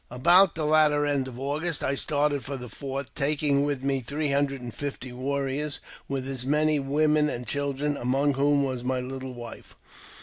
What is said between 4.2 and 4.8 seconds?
hundred and